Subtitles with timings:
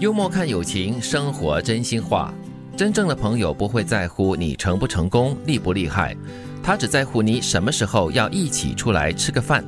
[0.00, 2.32] 幽默看友情，生活真心话。
[2.74, 6.16] 真正的朋友不会在乎你成不成功、厉不厉害，
[6.62, 9.62] 他只在乎你什么时候要一起出来吃个饭。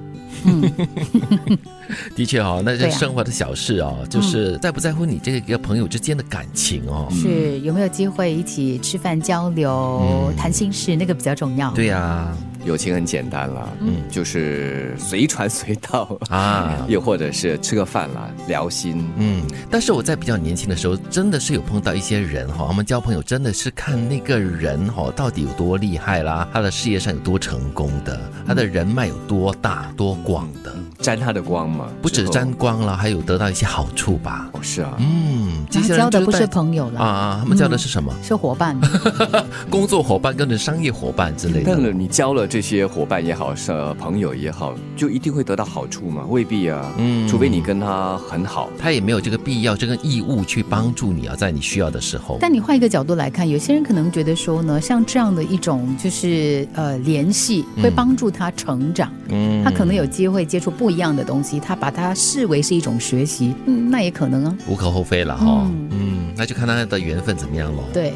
[2.16, 11.70] 的确哦，那是生活的小事哦，就是在不在乎你这个朋友之间的感情哦，是有没有机会一起吃饭交流、谈心事，那个比较重要。
[11.72, 12.34] 对呀。
[12.64, 19.42] 友情很简单了，嗯，就是随传随到啊， 又或者是吃个饭啦，聊心，嗯。
[19.70, 30.74] 但是我在比较年轻的时候，真的是有碰到一些人哈，我们交朋友真的是看那个人哈，到底有多厉害啦，他的事业上有多成功的，他的人脉有多大多广的。
[31.02, 34.48] 沾他的光嘛，不止沾光了，还有得到一些好处吧？
[34.52, 38.14] 哦，是啊，嗯，交的不是朋友了啊，他们交的是什么？
[38.22, 38.78] 是伙伴，
[39.68, 41.74] 工作伙伴跟商业伙伴之类的。
[41.74, 46.24] 但你交了这些伙伴也好，是朋友也好，就一定会得到好处吗？
[46.28, 52.38] 未必啊，嗯，除非你跟他很好，他也没有这个必要、这个义务去帮助你啊，在你需要的时候。
[52.40, 60.91] 但你换一个角度来看，有些人可能觉得说呢，像这样的一种就是呃联系，会帮助他成长，嗯，他可能有机会接触不。
[60.92, 67.82] 一样的东西，他把它视为是一种学习，嗯，那也可能啊，无可厚非了哈，嗯，那就看他的缘分怎么样喽。
[67.92, 68.12] 对，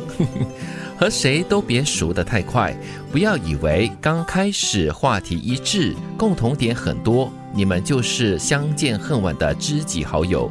[0.98, 2.76] 和谁都别熟得太快，
[3.10, 10.50] 不要以为刚开始话题一致，共同点很多，你们就是相见恨晚的知己好友。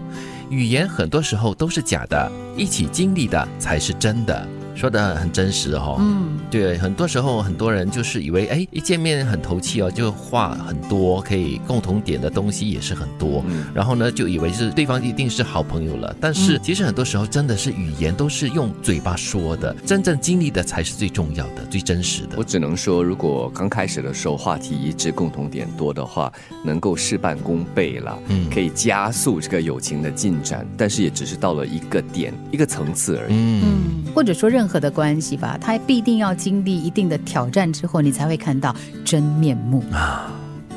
[0.50, 4.48] 语言很多时候都是假的，一起经历的才是真的。
[4.76, 16.14] 说的很真实哈，嗯，对，很多时候很多人就是以为，哎，一见面很投气哦，就话很多，可以共同点的东西也是很多，嗯然后呢，就以为是对方一定是好朋友了。
[16.20, 22.36] 但是其实很多时候真的是语言都是用嘴巴说的，真正经历的才是最重要的、最真实的。
[22.36, 26.30] 我只能说，如果刚开始的时候话题一致、共同点多的话，
[26.66, 30.68] 能够事半功倍了，嗯，可以加速这个友情的进展。
[30.76, 34.65] 但是也只是到了一个点、一个层次而已，嗯，或者说任。
[34.66, 40.34] 任何的关系吧，他必定要经历一定的挑战之后，你才会看到真面目啊！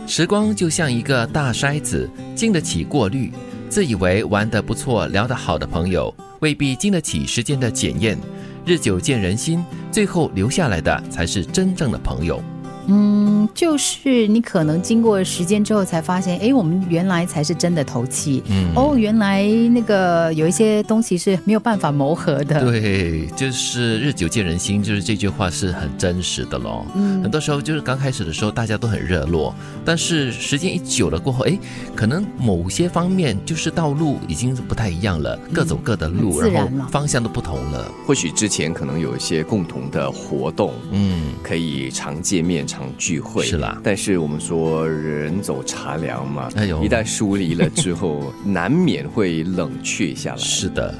[0.06, 3.32] 时光就像一个大筛子，经得起过滤。
[3.70, 8.18] 自以为玩得不错、聊得好的朋友，未必经得起时间的检验。
[8.66, 12.42] 日久见人心，最后留下来的才是真正的朋友。
[12.90, 18.42] 嗯，就是你可能经过时间之后才发现，哎，我们原来才是真的投气。
[18.48, 22.60] 嗯，哦，原来那个有一些东西是没有办法磨合的。
[22.62, 26.86] 对，就是日久见人心，就是这句话是很真实的咯。
[26.94, 31.58] 嗯，很多时候就是刚开始的时候大家都很热络，但是时间一久了过后，哎，
[31.94, 37.92] 可能某些方面就是道路已经不太一样了，各走各的路，然后方向都不同了。
[38.06, 42.66] 或许之前可能有一些共同的活动，嗯，可以常见面。
[42.96, 43.44] 聚会。
[43.44, 50.36] 是啦，但是我们说人走茶凉嘛，哎呦，一旦疏离了之后，难免会冷却下来。
[50.38, 50.94] 是的，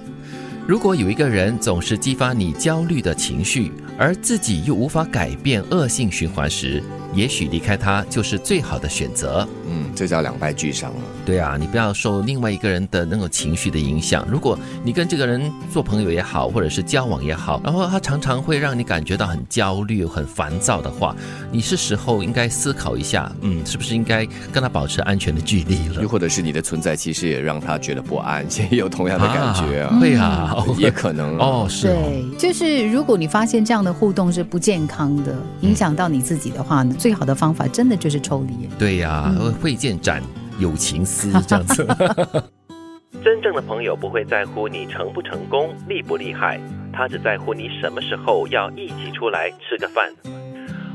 [0.67, 6.83] 如果有一个人总是激发你焦虑的情绪，而自己又无法改变恶性循环时，
[7.19, 9.47] 也许离开他就是最好的选择。
[9.69, 11.01] 嗯，这叫两败俱伤了。
[11.27, 14.25] 对啊，你不要受另外一个人的那种情绪的影响。
[14.31, 21.15] 如果你跟这个人做朋友也好，或者是交往也好，然后他常常会让你感觉到很焦虑、很烦躁的话，
[21.51, 26.01] 你是时候应该思考一下，嗯，是不是应该跟他保持安全的距离了？
[26.01, 29.99] 又或者是你的存在其实也让他觉得不安，也有同样的感觉啊？
[30.01, 31.67] 对啊，也可能哦。
[31.69, 38.69] 是，对，就是如果你发现这样的互动是不健康的，影响到你自己的话呢，最好的方法真的就是抽离。
[38.79, 39.33] 对呀。
[39.61, 40.23] 会见斩
[40.59, 41.87] 友情丝这样子。
[43.25, 46.61] 真正的朋友不会在乎你成不成功、厉不厉害，
[46.93, 50.13] 他只在乎你什么时候要一起出来吃个饭。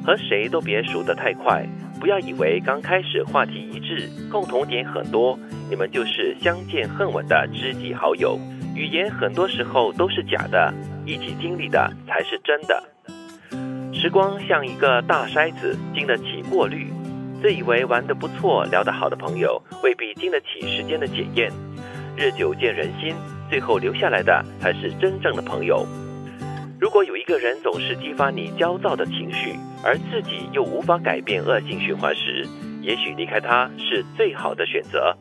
[0.06, 1.66] 和谁都别熟得太快，
[2.00, 5.38] 不要以为刚开始话题一致、共同点很多，
[5.69, 8.40] 你们就是相见恨晚的知己好友。
[8.75, 10.74] 语言很多时候都是假的，
[11.06, 12.84] 一起经历的才是真的。
[13.94, 16.92] 时光像一个大筛子，经得起过滤。
[17.42, 21.51] 自以为玩得不错、聊得好的朋友，未必经得起时间的检验。
[22.18, 23.16] 日久见人心，
[23.50, 25.86] 最后留下来的才是真正的朋友。
[26.80, 32.45] 如果有一个人总是激发你焦躁的情绪，而自己又无法改变恶性循环时，
[32.81, 35.16] 也许离开他是最好的选择。